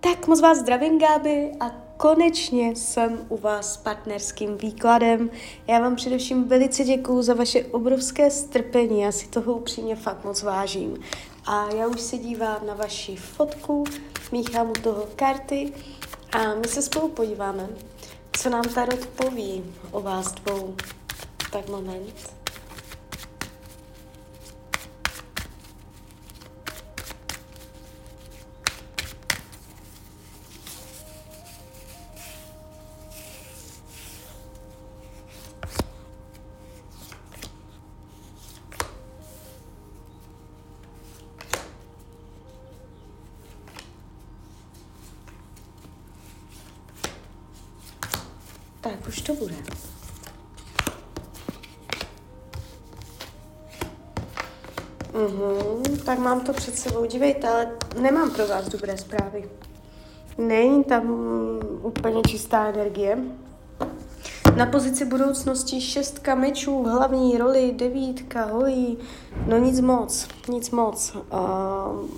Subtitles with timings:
[0.00, 5.30] Tak moc vás zdravím, Gáby, a konečně jsem u vás s partnerským výkladem.
[5.66, 10.42] Já vám především velice děkuju za vaše obrovské strpení, já si toho upřímně fakt moc
[10.42, 10.96] vážím.
[11.46, 13.84] A já už se dívám na vaši fotku,
[14.32, 15.72] míchám u toho karty
[16.32, 17.68] a my se spolu podíváme,
[18.32, 20.74] co nám Tarot poví o vás dvou.
[21.52, 22.37] Tak moment.
[48.90, 49.54] Tak už to bude.
[55.12, 57.04] Uhum, tak mám to před sebou.
[57.04, 57.68] Dívejte, ale
[58.00, 59.50] nemám pro vás dobré zprávy.
[60.38, 61.10] Není tam
[61.82, 63.18] úplně čistá energie.
[64.56, 68.98] Na pozici budoucnosti šestka mečů, hlavní roli devítka, holí,
[69.46, 71.16] no nic moc, nic moc.
[71.16, 72.08] Uh,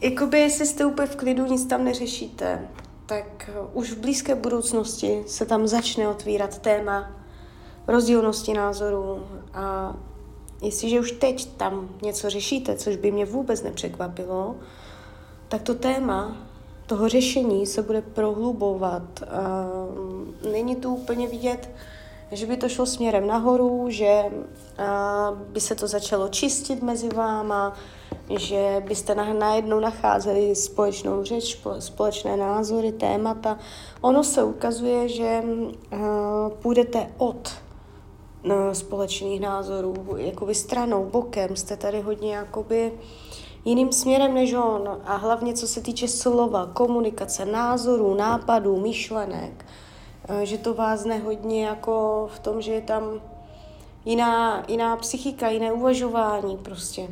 [0.00, 2.68] jakoby, jestli jste úplně v klidu, nic tam neřešíte
[3.12, 7.10] tak eh, už v blízké budoucnosti se tam začne otvírat téma
[7.86, 9.96] rozdílnosti názorů a
[10.62, 14.56] jestliže už teď tam něco řešíte, což by mě vůbec nepřekvapilo,
[15.48, 16.36] tak to téma
[16.86, 19.22] toho řešení se bude prohlubovat.
[20.52, 21.70] Není tu úplně vidět,
[22.32, 24.22] že by to šlo směrem nahoru, že
[25.48, 27.74] by se to začalo čistit mezi váma,
[28.38, 33.58] že byste najednou nacházeli společnou řeč, společné názory, témata.
[34.00, 35.98] Ono se ukazuje, že uh,
[36.62, 37.54] půjdete od
[38.44, 42.92] uh, společných názorů, jakoby stranou, bokem, jste tady hodně jakoby
[43.64, 45.00] jiným směrem než on.
[45.04, 49.64] A hlavně co se týče slova, komunikace, názorů, nápadů, myšlenek,
[50.30, 53.20] uh, že to vás nehodně jako v tom, že je tam
[54.04, 57.08] jiná, jiná psychika, jiné uvažování prostě.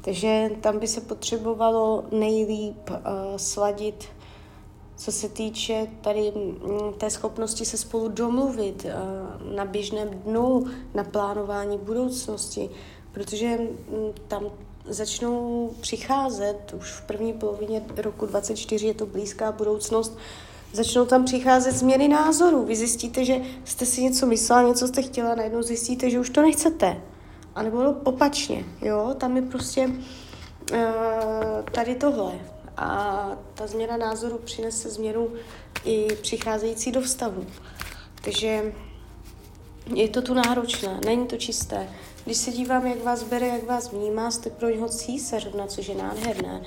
[0.00, 2.96] Takže tam by se potřebovalo nejlíp uh,
[3.36, 4.04] sladit,
[4.96, 11.04] co se týče tady mm, té schopnosti se spolu domluvit uh, na běžném dnu, na
[11.04, 12.70] plánování budoucnosti,
[13.12, 14.44] protože um, tam
[14.84, 20.18] začnou přicházet už v první polovině roku 24, je to blízká budoucnost,
[20.72, 22.64] začnou tam přicházet změny názorů.
[22.64, 26.42] Vy zjistíte, že jste si něco myslela, něco jste chtěla, najednou zjistíte, že už to
[26.42, 27.02] nechcete.
[27.54, 30.78] A nebo opačně, jo, tam je prostě uh,
[31.72, 32.32] tady tohle.
[32.76, 35.28] A ta změna názoru přinese změnu
[35.84, 37.46] i přicházející do vztahu.
[38.24, 38.72] Takže
[39.94, 41.88] je to tu náročné, není to čisté.
[42.24, 45.94] Když se dívám, jak vás bere, jak vás vnímá, jste pro něho císařovna, což je
[45.94, 46.62] nádherné.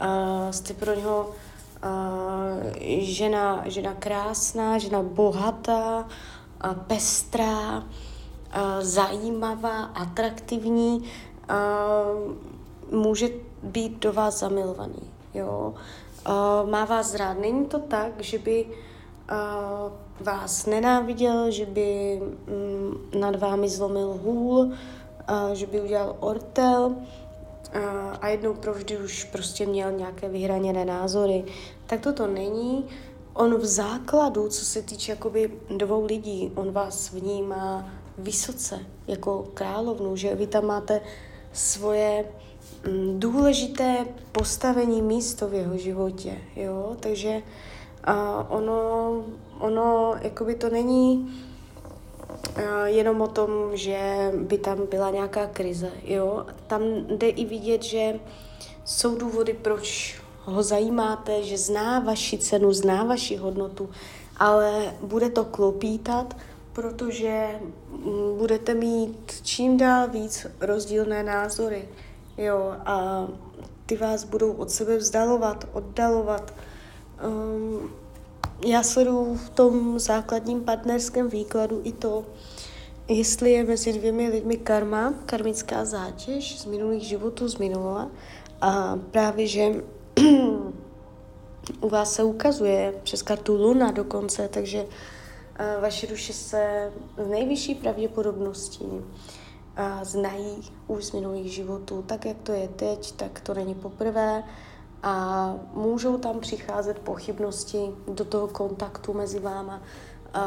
[0.00, 1.34] Uh, jste pro něho
[1.84, 7.84] uh, žena, žena krásná, žena bohatá, uh, pestrá, uh,
[8.80, 12.34] zajímavá, atraktivní, uh,
[12.90, 13.28] může
[13.62, 15.02] být do vás zamilovaný.
[15.34, 15.74] Jo?
[16.70, 17.40] Má vás rád.
[17.40, 18.66] Není to tak, že by
[20.20, 24.72] vás nenáviděl, že by um, nad vámi zlomil hůl,
[25.52, 26.94] že by udělal ortel
[27.74, 27.80] uh,
[28.20, 31.44] a jednou provždy už prostě měl nějaké vyhraněné názory.
[31.86, 32.84] Tak toto není.
[33.34, 40.16] On v základu, co se týče jakoby dvou lidí, on vás vnímá vysoce, jako královnu,
[40.16, 41.00] že vy tam máte
[41.52, 42.24] svoje
[42.86, 47.42] mm, důležité postavení místo v jeho životě, jo, takže
[48.04, 49.24] a ono,
[49.58, 51.34] ono, jakoby to není
[52.84, 56.82] jenom o tom, že by tam byla nějaká krize, jo, tam
[57.16, 58.20] jde i vidět, že
[58.84, 63.90] jsou důvody, proč ho zajímáte, že zná vaši cenu, zná vaši hodnotu,
[64.36, 66.36] ale bude to klopítat,
[66.72, 67.48] protože
[67.90, 71.88] mm, budete mít čím dál víc rozdílné názory.
[72.36, 73.28] Jo, a
[73.86, 76.54] ty vás budou od sebe vzdalovat, oddalovat.
[77.26, 77.90] Um,
[78.66, 82.24] já sleduju v tom základním partnerském výkladu i to,
[83.08, 88.10] jestli je mezi dvěmi lidmi karma, karmická zátěž z minulých životů, z minula.
[88.60, 89.74] A právě, že
[91.80, 94.86] u vás se ukazuje přes kartu Luna dokonce, takže
[95.80, 96.92] vaše duše se
[97.24, 98.86] z nejvyšší pravděpodobností
[100.02, 102.02] znají už z minulých životů.
[102.06, 104.44] Tak, jak to je teď, tak to není poprvé
[105.02, 107.78] a můžou tam přicházet pochybnosti
[108.08, 109.82] do toho kontaktu mezi váma.
[110.34, 110.44] A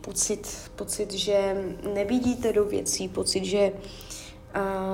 [0.00, 1.64] pocit, pocit, že
[1.94, 3.72] nevidíte do věcí, pocit, že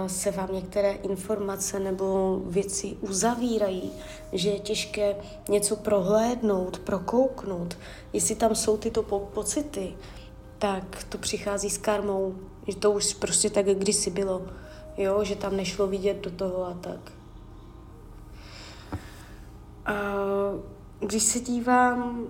[0.06, 3.92] se vám některé informace nebo věci uzavírají,
[4.32, 5.16] že je těžké
[5.48, 7.78] něco prohlédnout, prokouknout.
[8.12, 9.94] Jestli tam jsou tyto po- pocity,
[10.58, 12.34] tak to přichází s karmou,
[12.68, 14.42] že to už prostě tak kdysi bylo,
[14.96, 17.17] jo, že tam nešlo vidět do toho a tak.
[21.00, 22.26] Když se dívám,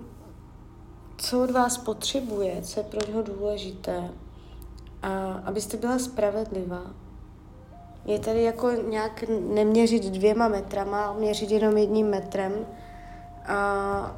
[1.17, 4.09] co od vás potřebuje, co je pro něho důležité,
[5.01, 6.81] a abyste byla spravedlivá,
[8.05, 9.23] je tady jako nějak
[9.53, 12.53] neměřit dvěma metrama, měřit jenom jedním metrem,
[13.45, 13.61] a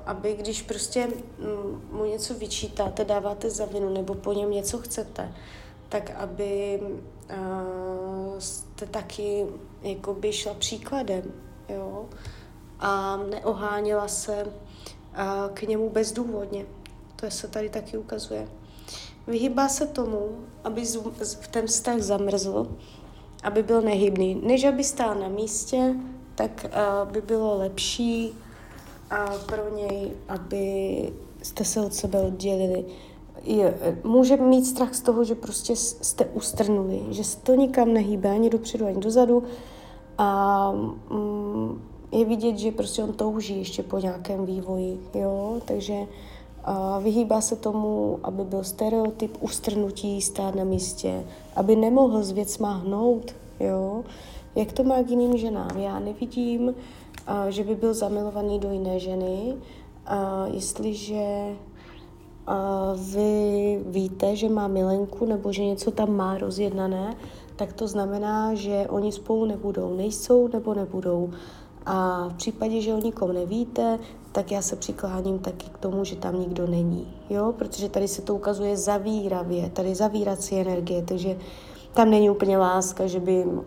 [0.06, 5.34] aby když prostě mm, mu něco vyčítáte, dáváte za vinu nebo po něm něco chcete,
[5.90, 6.82] tak aby
[8.40, 9.46] jste taky
[9.82, 11.24] jakoby šla příkladem,
[11.70, 12.06] jo,
[12.82, 14.46] a neoháněla se
[15.54, 16.66] k němu bezdůvodně.
[17.16, 18.48] To se tady taky ukazuje.
[19.28, 20.30] Vyhýbá se tomu,
[20.64, 20.86] aby
[21.42, 22.68] v ten vztah zamrzl,
[23.44, 24.36] aby byl nehybný.
[24.44, 25.96] Než aby stál na místě,
[26.36, 26.66] tak
[27.12, 28.34] by bylo lepší
[29.46, 32.86] pro něj, aby jste se od sebe oddělili.
[33.44, 38.30] Je, může mít strach z toho, že prostě jste ustrnuli, že se to nikam nehýbe
[38.30, 39.44] ani dopředu, ani dozadu
[40.18, 45.96] a mm, je vidět, že prostě on touží ještě po nějakém vývoji, jo, takže
[46.64, 51.24] a vyhýbá se tomu, aby byl stereotyp ustrnutí stát na místě,
[51.56, 54.04] aby nemohl s věcma hnout, jo.
[54.56, 55.78] Jak to má k jiným ženám?
[55.78, 56.76] Já nevidím,
[57.28, 59.54] a, že by byl zamilovaný do jiné ženy,
[60.06, 61.56] a jestliže
[62.48, 67.16] a vy víte, že má milenku nebo že něco tam má rozjednané,
[67.56, 71.30] tak to znamená, že oni spolu nebudou, nejsou nebo nebudou.
[71.86, 74.00] A v případě, že o nikom nevíte,
[74.32, 77.08] tak já se přikláním taky k tomu, že tam nikdo není.
[77.30, 77.54] Jo?
[77.58, 81.38] Protože tady se to ukazuje zavíravě, tady zavírací energie, takže
[81.94, 83.62] tam není úplně láska, že by uh,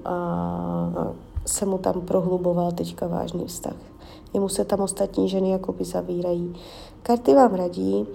[1.46, 3.76] se mu tam prohluboval teďka vážný vztah.
[4.34, 6.54] Jemu se tam ostatní ženy jakoby zavírají.
[7.02, 8.06] Karty vám radí,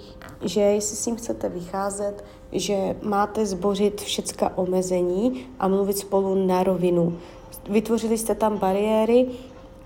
[0.42, 6.64] že jestli s ním chcete vycházet, že máte zbořit všecka omezení a mluvit spolu na
[6.64, 7.18] rovinu.
[7.70, 9.28] Vytvořili jste tam bariéry,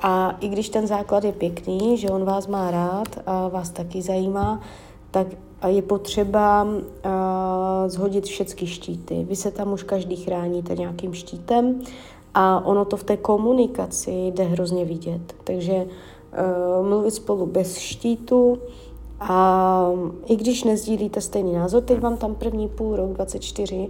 [0.04, 4.02] a i když ten základ je pěkný, že on vás má rád a vás taky
[4.02, 4.62] zajímá,
[5.12, 5.28] tak
[5.68, 6.72] je potřeba uh,
[7.88, 9.26] zhodit všechny štíty.
[9.30, 11.80] Vy se tam už každý chráníte nějakým štítem
[12.34, 15.36] a ono to v té komunikaci jde hrozně vidět.
[15.44, 18.58] Takže uh, mluvit spolu bez štítu
[19.20, 19.90] a
[20.26, 23.90] i když nezdílíte stejný názor, teď vám tam první půl rok 24,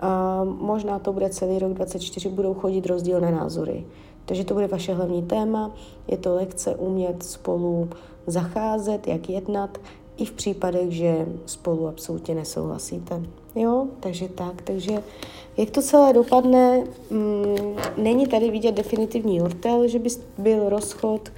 [0.00, 3.84] a možná to bude celý rok 24, budou chodit rozdílné názory.
[4.24, 5.74] Takže to bude vaše hlavní téma.
[6.08, 7.90] Je to lekce umět spolu
[8.26, 9.78] zacházet, jak jednat,
[10.16, 13.22] i v případech, že spolu absolutně nesouhlasíte.
[13.54, 14.92] Jo, takže tak, takže
[15.56, 21.32] jak to celé dopadne, mm, není tady vidět definitivní hortel, že by byl rozchod,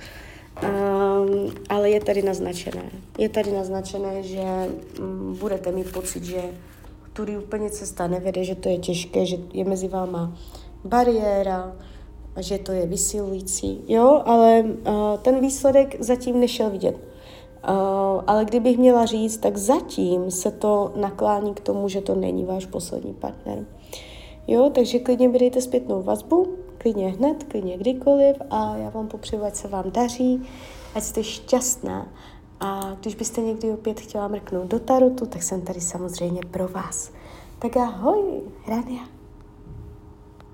[0.62, 2.90] um, ale je tady naznačené.
[3.19, 4.44] Je tady naznačené, že
[5.00, 6.42] um, budete mít pocit, že
[7.12, 10.36] tudy úplně cesta nevede, že to je těžké, že je mezi váma
[10.84, 11.72] bariéra,
[12.36, 16.96] že to je vysilující, jo, ale uh, ten výsledek zatím nešel vidět.
[16.96, 22.44] Uh, ale kdybych měla říct, tak zatím se to naklání k tomu, že to není
[22.44, 23.66] váš poslední partner.
[24.46, 29.54] Jo, takže klidně vydejte zpětnou vazbu, klidně hned, klidně kdykoliv a já vám popřeju, ať
[29.54, 30.42] se vám daří,
[30.94, 32.08] ať jste šťastná.
[32.60, 37.10] A když byste někdy opět chtěla mrknout do tarotu, tak jsem tady samozřejmě pro vás.
[37.58, 39.13] Tak ahoj, Rania.